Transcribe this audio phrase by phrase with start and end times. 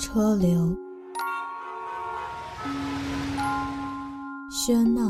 [0.00, 0.74] 车流，
[4.50, 5.02] 喧闹，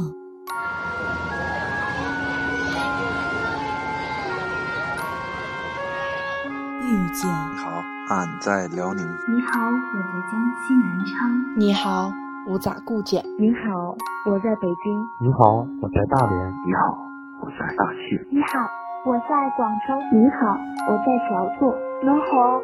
[6.83, 7.31] 遇见。
[7.31, 7.71] 你好，
[8.09, 9.07] 俺在辽宁。
[9.29, 10.33] 你好，我在江
[10.67, 11.55] 西南昌。
[11.57, 12.13] 你好，
[12.49, 13.25] 我在固检。
[13.39, 15.07] 你好，我在北京。
[15.21, 16.51] 你好，我在大连。
[16.67, 16.99] 你好，
[17.41, 18.19] 我在大庆。
[18.33, 18.59] 你好，
[19.07, 19.95] 我在广州。
[20.13, 21.79] 你好，我在小坐。
[22.03, 22.61] 你好，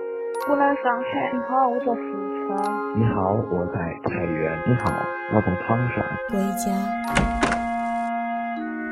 [0.48, 1.32] 我在上海。
[1.32, 1.90] 你好，我在四
[2.46, 2.54] 川。
[2.94, 4.52] 你好，我在太原。
[4.68, 4.92] 你好，
[5.34, 6.04] 我在唐山。
[6.30, 6.70] 回家，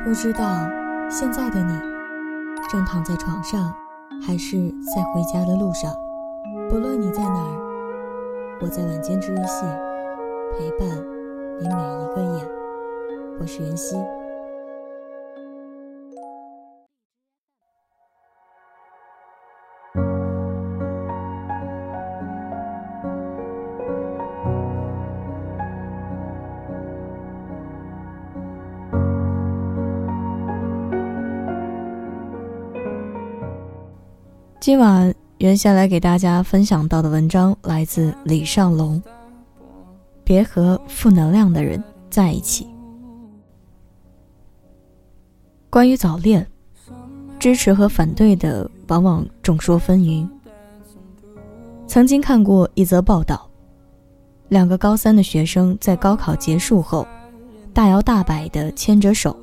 [0.03, 0.43] 不知道
[1.09, 1.79] 现在的你
[2.69, 3.73] 正躺在床上，
[4.25, 4.57] 还是
[4.93, 5.91] 在回家的路上。
[6.69, 9.65] 不论你在哪儿，我在晚间治愈系
[10.57, 10.89] 陪伴
[11.59, 12.43] 你每一个夜。
[13.39, 13.95] 我是袁熙。
[34.65, 38.99] 今晚袁下来给大家分享到的文章来自李尚龙。
[40.23, 42.67] 别和负能量的人在一起。
[45.69, 46.47] 关于早恋，
[47.37, 50.27] 支持和反对的往往众说纷纭。
[51.85, 53.47] 曾经看过一则报道，
[54.49, 57.07] 两个高三的学生在高考结束后，
[57.71, 59.37] 大摇大摆地牵着手。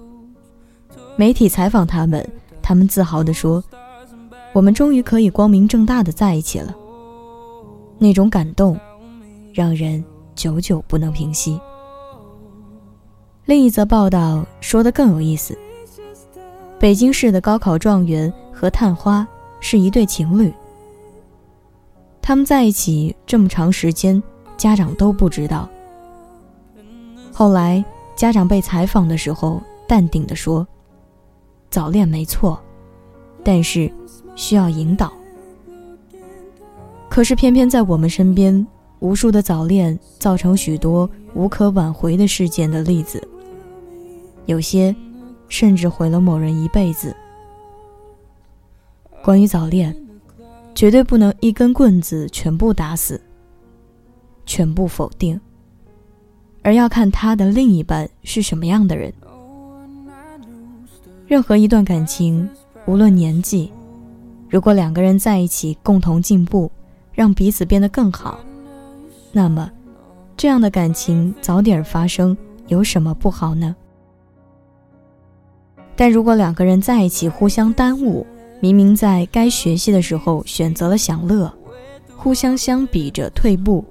[1.15, 2.29] 媒体采访他们，
[2.61, 3.63] 他们自豪地说。
[4.53, 6.77] 我们终于可以光明正大的在一起了。
[7.99, 8.79] 那种感动，
[9.55, 11.59] 让人久久不能平息。
[13.47, 15.57] 另一则报道说的更有意思：
[16.79, 19.27] 北京市的高考状元和探花
[19.61, 20.53] 是一对情侣，
[22.21, 24.23] 他们在一起这么长时间，
[24.57, 25.69] 家长都不知道。
[27.33, 27.83] 后来
[28.15, 30.67] 家长被采访的时候，淡定地说
[31.71, 32.61] ：“早恋没错，
[33.43, 33.91] 但是。”
[34.35, 35.13] 需要引导，
[37.09, 38.67] 可是偏偏在我们身边，
[39.01, 43.23] 无数的早恋造成许多无可挽回的事件的例子，
[44.47, 44.95] 有些
[45.49, 47.15] 甚至毁了某人一辈子。
[49.23, 49.95] 关于早恋，
[50.75, 53.21] 绝对不能一根棍子全部打死，
[54.47, 55.41] 全部否定，
[56.63, 59.13] 而要看他的另一半是什么样的人。
[61.27, 62.49] 任何一段感情，
[62.87, 63.71] 无论年纪。
[64.53, 66.71] 如果两个人在一起共同进步，
[67.15, 68.39] 让彼此变得更好，
[69.33, 69.71] 那么
[70.37, 72.37] 这样的感情早点发生
[72.67, 73.75] 有什么不好呢？
[75.97, 78.27] 但如果两个人在一起互相耽误，
[78.61, 81.51] 明明在该学习的时候选择了享乐，
[82.15, 83.83] 互相相比着退步，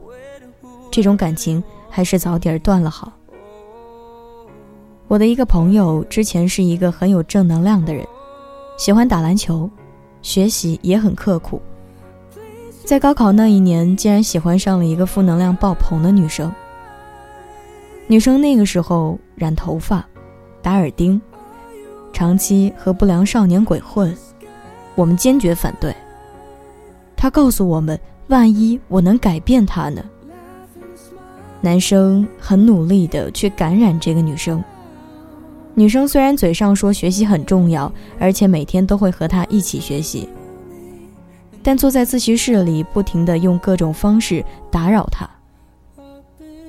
[0.91, 3.11] 这种感情还是早点断了好。
[5.07, 8.05] 我的一个朋友之前是一个很有正能量的人，
[8.77, 9.67] 喜欢打篮球。
[10.21, 11.61] 学习也很刻苦，
[12.85, 16.51] 在高考那一年，竟然喜欢上了一个负能量爆棚的女生。
[18.07, 20.05] 女生那个时候染头发、
[20.61, 21.19] 打耳钉，
[22.11, 24.15] 长期和不良少年鬼混，
[24.95, 25.95] 我们坚决反对。
[27.15, 30.03] 她告诉我们：“万一我能改变她呢？”
[31.61, 34.63] 男生很努力的去感染这个女生。
[35.73, 40.27] 女生虽然嘴上说学习很重要，而且每天都会和他一起学习，
[41.63, 45.29] 但坐在自习室里不停地用各种方式打扰他。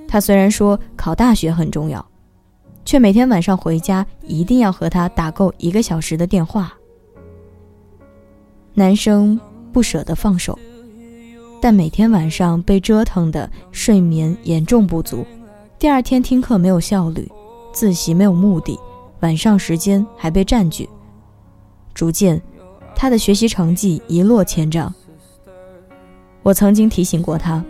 [0.06, 2.04] 他虽然说考大学很重要，
[2.84, 6.72] 却每天晚上回家一定要和他打够一个小时的电话。
[8.74, 9.38] 男生
[9.72, 10.56] 不舍得放手，
[11.60, 15.26] 但每天晚上被折腾的睡眠严重不足，
[15.78, 17.28] 第二天听课没有效率，
[17.72, 18.78] 自习没有目的。
[19.22, 20.88] 晚上时间还被占据，
[21.94, 22.42] 逐渐，
[22.94, 24.92] 他的学习成绩一落千丈。
[26.42, 27.64] 我曾经提醒过他，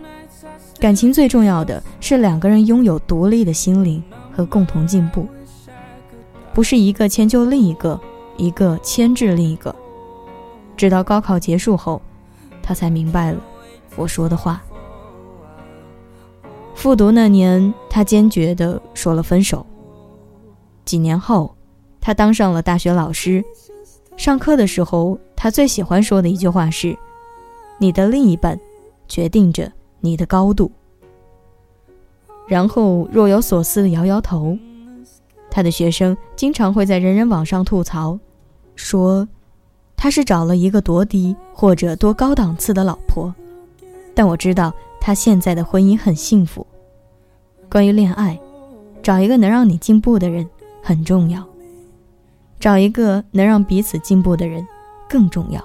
[0.79, 4.03] 感情最重要的是两个人拥有独立的心灵
[4.35, 5.27] 和共同进步，
[6.55, 8.01] 不是一个迁就另一个，
[8.35, 9.73] 一个牵制另一个。
[10.75, 12.01] 直到高考结束后，
[12.63, 13.39] 他才明白了
[13.95, 14.59] 我说的话。
[16.73, 19.63] 复读那年，他坚决地说了分手。
[20.85, 21.55] 几年后，
[22.01, 23.43] 他当上了大学老师。
[24.15, 26.97] 上课的时候，他最喜欢说的一句话是
[27.79, 28.59] ：“你的另一半，
[29.07, 29.71] 决定着
[30.01, 30.71] 你的高度。”
[32.47, 34.57] 然后若有所思的摇摇头。
[35.49, 38.17] 他的学生经常会在人人网上吐槽，
[38.75, 39.27] 说
[39.95, 43.33] 他是找了一个多低或者多高档次的老婆。
[44.15, 46.65] 但我知道他现在的婚姻很幸福。
[47.69, 48.39] 关于恋爱，
[49.03, 50.49] 找一个能让你进步的人
[50.85, 51.47] 很重要，
[52.59, 54.67] 找一个能让彼此进步的人
[55.09, 55.63] 更重要。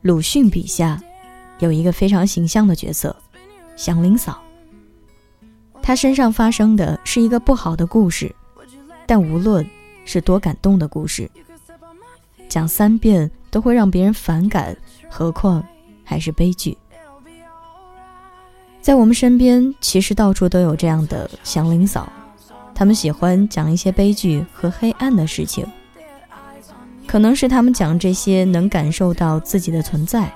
[0.00, 0.98] 鲁迅笔下
[1.58, 3.14] 有一个非常形象的角色，
[3.76, 4.42] 祥林嫂。
[5.90, 8.32] 他身上发生的是一个不好的故事，
[9.06, 9.68] 但无论
[10.04, 11.28] 是多感动的故事，
[12.48, 14.76] 讲三遍都会让别人反感，
[15.08, 15.60] 何况
[16.04, 16.78] 还是悲剧。
[18.80, 22.08] 在我们身边，其实到处都有这样的祥林嫂，
[22.72, 25.66] 他们喜欢讲一些悲剧和黑暗的事情。
[27.04, 30.32] 可能是他们讲这些能感受到自己的存在，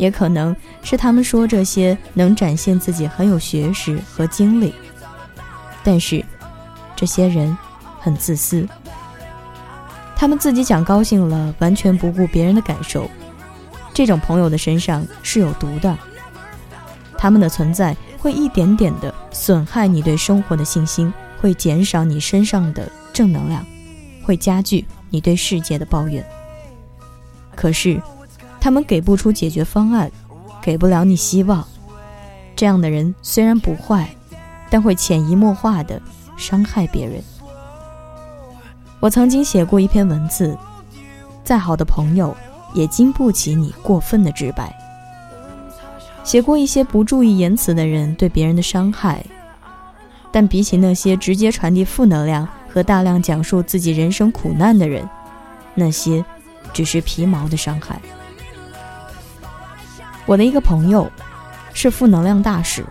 [0.00, 4.74] 也可能是他们说这些能展现自己很有学识和经历。
[5.84, 6.24] 但是，
[6.96, 7.54] 这些人
[8.00, 8.66] 很自私，
[10.16, 13.10] 他们自己讲高兴了，完全不顾别人的感受。
[13.92, 15.98] 这种朋友的身上是有毒的，
[17.18, 23.62] 他们的存在会一点点的损害你对生活的信心，会减少你身上的正能量，
[24.24, 24.86] 会加剧。
[25.12, 26.24] 你对世界的抱怨，
[27.56, 28.00] 可是
[28.60, 30.10] 他们给不出解决方案，
[30.60, 31.66] 给不了你希望。
[32.54, 34.08] 这样的人虽然不坏，
[34.68, 36.00] 但会潜移默化的
[36.36, 37.22] 伤害别人。
[39.00, 40.56] 我曾经写过一篇文字，
[41.42, 42.36] 再好的朋友
[42.74, 44.74] 也经不起你过分的直白。
[46.22, 49.24] 写过一些不注意言辞的人对别人的伤害，
[50.30, 52.46] 但比起那些直接传递负能量。
[52.72, 55.04] 和大量讲述自己人生苦难的人，
[55.74, 56.24] 那些
[56.72, 58.00] 只是皮毛的伤害。
[60.30, 61.10] 我的一个朋友
[61.74, 62.86] 是负能量大使，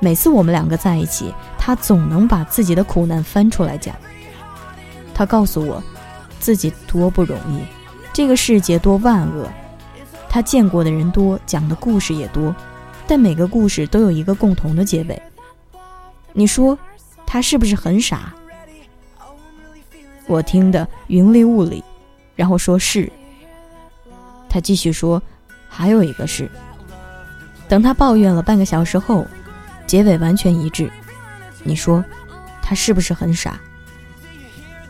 [0.00, 3.96] 每次我们两个在一起，他总能把自己的苦难翻出来讲。
[5.14, 5.82] 他告诉我，
[6.38, 7.64] 自己多不容易，
[8.12, 9.48] 这个世界多万恶，
[10.28, 12.54] 他见过的人多，讲的故事也多，
[13.06, 15.22] 但每个故事都有一个共同的结尾。
[16.34, 16.78] 你说
[17.26, 18.34] 他是不是很傻？
[20.26, 21.82] 我听得云里雾里，
[22.34, 23.10] 然后说是。
[24.50, 25.22] 他继续说，
[25.76, 26.48] 还有一个是。
[27.68, 29.26] 等他抱怨了半个小时后，
[29.86, 30.90] 结尾完全一致。
[31.62, 32.02] 你说，
[32.62, 33.60] 他是不是很傻？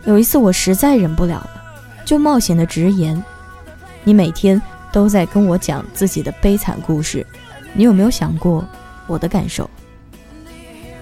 [0.05, 1.50] 有一次我实在忍不了了，
[2.05, 3.21] 就冒险的直言：
[4.05, 4.61] 你每天
[4.93, 7.27] 都在跟我讲自己的悲惨故事，
[7.73, 8.65] 你有没有想过
[9.06, 9.69] 我的感受？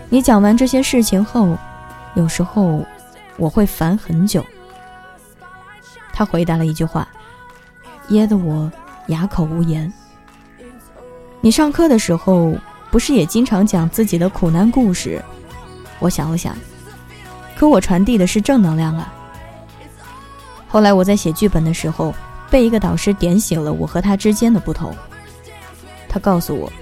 [0.08, 1.58] 你讲完这些事情后，
[2.14, 2.84] 有时候。
[3.36, 4.46] 我会烦很久。
[6.12, 7.08] 他回答了一句话，
[8.10, 8.70] 噎得我
[9.08, 9.92] 哑口无言。
[11.40, 12.54] 你上课的时候
[12.90, 15.22] 不是也经常讲自己的苦难故事？
[15.98, 16.56] 我想了想，
[17.56, 19.12] 可我传递的是正能量啊。
[20.68, 22.14] 后来我在写剧本的时候，
[22.50, 24.94] 被一个导师点醒了我和他之间的不同。
[26.08, 26.72] 他告诉我：“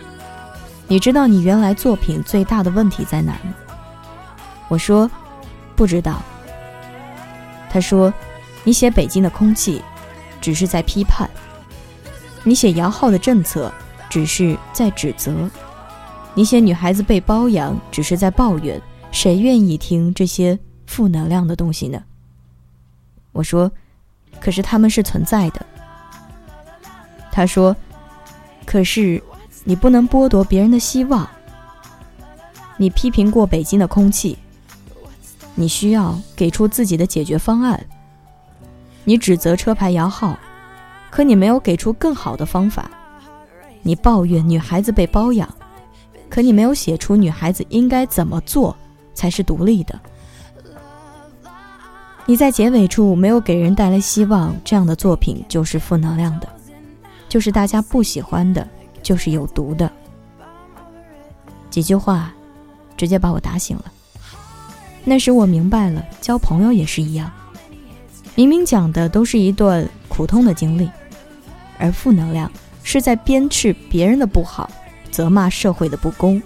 [0.89, 3.55] 你知道你原来作品最大的问题在哪吗？”
[4.69, 5.11] 我说
[5.77, 6.23] ：“不知道。”
[7.71, 8.13] 他说
[8.65, 9.83] ：“你写北京的空气，
[10.41, 11.29] 只是在批判；
[12.45, 13.73] 你写摇号的政策，
[14.11, 15.33] 只是在指责；
[16.35, 18.81] 你写女孩子被包养，只是在抱怨。
[19.11, 22.03] 谁愿意听这些负能量的东西呢？”
[23.33, 23.71] 我说
[24.41, 25.65] ：“可是他们是存在的。”
[27.31, 27.77] 他说
[28.67, 29.23] ：“可是
[29.65, 31.29] 你不能剥夺别人的希望。
[32.77, 34.37] 你批评过北京的空气。”
[35.55, 37.79] 你需要给出自己的解决方案。
[39.05, 40.35] 你指责车牌摇号，
[41.13, 42.91] 可你没有给出更好的方法。
[43.83, 45.47] 你抱怨女孩子被包养，
[46.31, 48.75] 可你没有写出女孩子应该怎么做
[49.13, 50.01] 才是独立的。
[52.25, 56.49] 你在结尾处没有给人带来希望，这样的作品就是负能量的，
[57.29, 58.67] 就是大家不喜欢的，
[59.03, 59.93] 就是有毒的。
[61.69, 62.33] 几句话，
[62.97, 63.85] 直接把我打醒了。
[65.05, 67.31] 那时我明白了，交朋友也是一样。
[68.35, 70.89] 明明讲的都是一段苦痛的经历，
[71.83, 72.49] 而负能量
[72.85, 74.71] 是在鞭笞别人的不好，
[75.11, 76.41] 责骂社会的不公；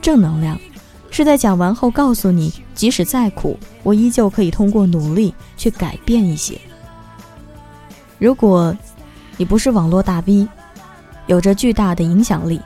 [0.00, 0.58] 正能量
[1.10, 6.58] 是在讲完后告诉你，即使再苦，我依旧可以通过努力去改变一些。
[8.18, 8.74] 如果
[9.36, 10.48] 你不是网络大 V，
[11.26, 12.58] 有着巨大的影响力，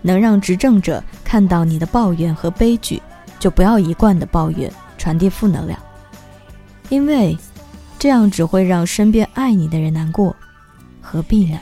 [0.00, 3.02] 能让执政者看到你的抱怨和悲剧。
[3.38, 5.76] 就不要一贯的抱怨，传递负能量，
[6.90, 7.36] 因为
[7.98, 10.36] 这样只会让身边爱你的人难过，
[11.12, 11.58] 何必呢？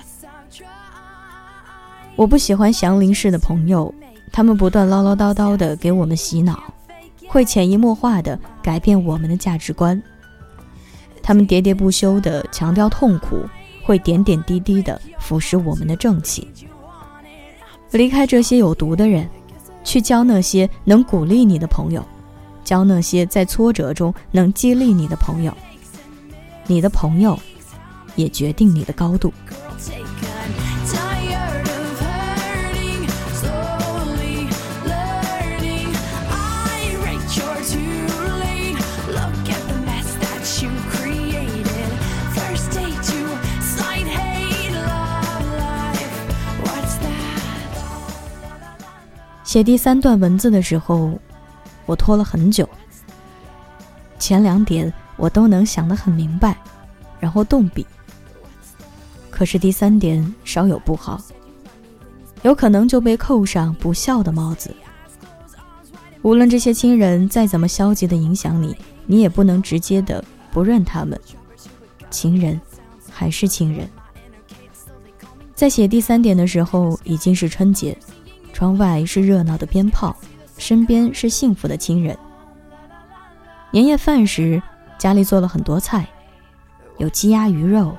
[2.14, 3.92] 我不喜欢祥林式的朋友，
[4.30, 6.62] 他们不断唠唠叨叨的给我们洗脑，
[7.26, 10.00] 会潜移默化的改变我们的价值观。
[11.20, 13.44] 他们喋喋不休的强调痛苦，
[13.82, 16.46] 会点点滴滴的腐蚀我们的正气。
[17.90, 19.28] 离开这些有毒的人，
[19.82, 22.04] 去交那些能鼓励你的朋友，
[22.62, 25.52] 交那些在挫折中能激励你的朋友。
[26.68, 27.36] 你的朋友，
[28.20, 29.32] 也决定你的高度。
[49.42, 51.18] 写第三段文字的时候，
[51.84, 52.68] 我拖了很久。
[54.16, 56.56] 前两点我都能想得很明白，
[57.18, 57.84] 然后动笔。
[59.40, 61.18] 可是第三点稍有不好，
[62.42, 64.70] 有可能就被扣上不孝的帽子。
[66.20, 71.18] 无论这些亲人再怎么消极的影响你，你也不能直接的不认他们。
[72.10, 72.60] 情人
[73.10, 73.88] 还是情人。
[75.54, 77.96] 在写第三点的时候，已经是春节。
[78.52, 80.14] 窗外是热闹的鞭炮，
[80.58, 82.14] 身边是幸福的亲人。
[83.70, 84.62] 年夜饭时，
[84.98, 86.06] 家里做了很多菜，
[86.98, 87.96] 有鸡鸭鱼肉。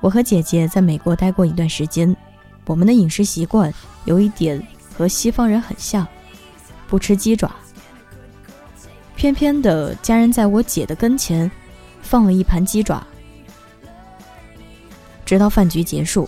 [0.00, 2.16] 我和姐姐在美国待过一段时间，
[2.66, 3.72] 我们的饮食习惯
[4.06, 4.60] 有一点
[4.96, 6.06] 和西方人很像，
[6.88, 7.50] 不吃鸡爪。
[9.14, 11.50] 偏偏的，家人在我姐的跟前
[12.00, 13.06] 放了一盘鸡爪，
[15.26, 16.26] 直到饭局结束，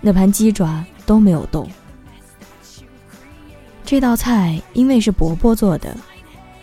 [0.00, 1.70] 那盘鸡爪都没有动。
[3.84, 5.96] 这道菜因为是伯伯做的，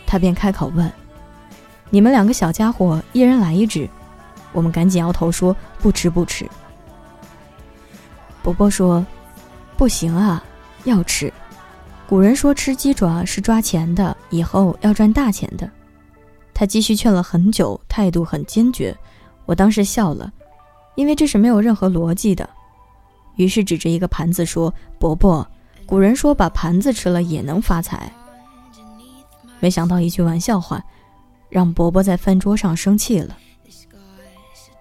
[0.06, 0.92] 他便开口问
[1.88, 3.88] ：“你们两个小家伙，一人来一只。”
[4.52, 6.48] 我们赶紧摇头说：“不吃，不吃。”
[8.42, 9.04] 伯伯说
[9.76, 10.42] ：“不行啊，
[10.84, 11.32] 要吃。
[12.08, 15.70] 古人说吃鸡爪是抓钱的，以后要赚大钱的。”
[16.52, 18.96] 他继续劝了很久，态度很坚决。
[19.46, 20.32] 我当时笑了，
[20.94, 22.48] 因为这是没有任何逻辑的。
[23.36, 25.46] 于是指着一个盘子说：“伯伯。”
[25.86, 28.12] 古人说：“把盘子吃了也能发财。”
[29.58, 30.82] 没想到一句玩笑话，
[31.48, 33.36] 让伯伯在饭桌上生气了。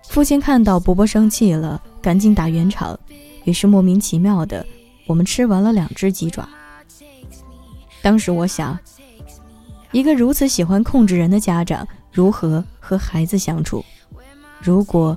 [0.09, 2.99] 父亲看到伯伯生气了，赶紧打圆场。
[3.43, 4.65] 于是莫名其妙的，
[5.05, 6.49] 我们吃完了两只鸡爪。
[8.01, 8.77] 当时我想，
[9.91, 13.85] 一个如此喜欢控制人的家长，如何和孩子相处？
[14.59, 15.15] 如果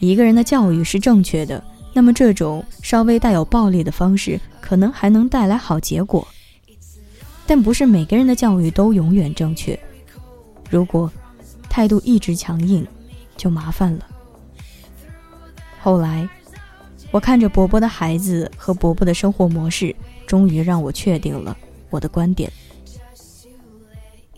[0.00, 1.62] 一个人的教育是正确的。
[1.92, 6.26] 那么，这种稍微带有暴力的方式，可能还能带来好结果。
[7.46, 9.78] 但不是每个人的教育都永远正确。
[10.68, 11.08] 如果
[11.70, 12.84] 态度一直强硬，
[13.36, 14.04] 就麻烦了。
[15.84, 16.26] 后来，
[17.10, 19.94] 我看着伯伯的孩子和伯伯的生活模式，
[20.26, 21.54] 终于让我确定了
[21.90, 22.50] 我的观点。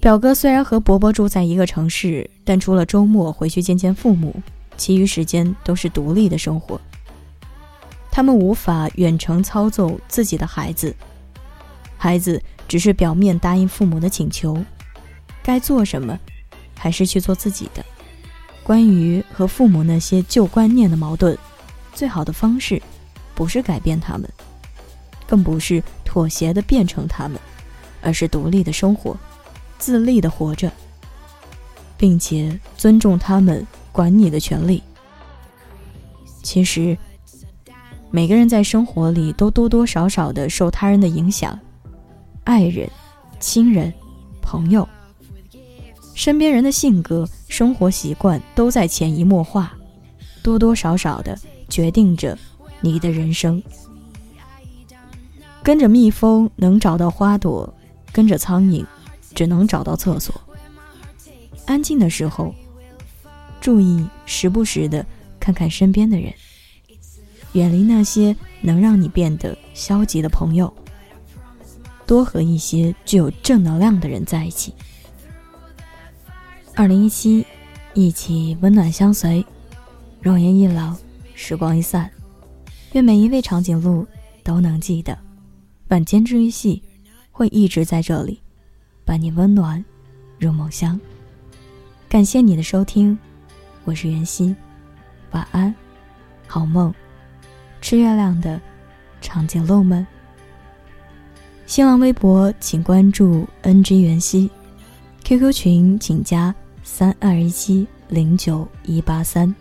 [0.00, 4.34] 表哥虽然和伯伯住在一个城市，但除了周末回去见见父母，
[4.76, 6.80] 其余时间都是独立的生活。
[8.10, 10.92] 他们无法远程操纵自己的孩子，
[11.96, 14.60] 孩子只是表面答应父母的请求，
[15.44, 16.18] 该做什么，
[16.76, 17.86] 还是去做自己的。
[18.66, 21.38] 关于和父母那些旧观念的矛盾，
[21.94, 22.82] 最好的方式，
[23.32, 24.28] 不是改变他们，
[25.24, 27.38] 更不是妥协的变成他们，
[28.02, 29.16] 而是独立的生活，
[29.78, 30.68] 自立的活着，
[31.96, 34.82] 并且尊重他们管你的权利。
[36.42, 36.98] 其实。
[38.08, 41.58] 每个人在生活里都多多少少的受他人的影响，
[42.44, 42.88] 爱人、
[43.40, 43.92] 亲人、
[44.40, 44.88] 朋友、
[46.16, 49.76] 身边人的性格、生活习惯都在潜移默化，
[50.42, 52.36] 多多少少的决定着
[52.80, 53.62] 你的人生。
[55.62, 57.72] 跟着蜜蜂能找到花朵，
[58.12, 58.82] 跟着苍蝇
[59.34, 60.34] 只能找到厕所。
[61.66, 62.54] 安静的时候，
[63.60, 65.04] 注意时不时的
[65.38, 66.32] 看看身边的人。
[67.52, 70.72] 远离那些能让你变得消极的朋友，
[72.06, 74.72] 多和一些具有正能量的人在一起。
[76.78, 77.42] 二零一七，
[77.94, 79.42] 一起温暖相随，
[80.20, 80.94] 容颜一老，
[81.34, 82.10] 时光一散。
[82.92, 84.06] 愿每一位长颈鹿
[84.44, 85.16] 都能记得，
[85.88, 86.82] 晚间治愈系
[87.32, 88.38] 会一直在这里，
[89.06, 89.82] 伴你温暖
[90.38, 91.00] 入梦乡。
[92.10, 93.18] 感谢你的收听，
[93.84, 94.54] 我是袁熙，
[95.30, 95.74] 晚安，
[96.46, 96.94] 好梦。
[97.80, 98.60] 吃月亮的
[99.22, 100.06] 长颈鹿们。
[101.64, 104.50] 新浪微博请关注 NG 袁熙
[105.24, 106.54] ，QQ 群请加
[106.88, 109.52] 三二一七零九一八三。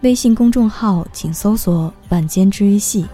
[0.00, 3.06] 微信公众号请搜索“晚间治愈系”。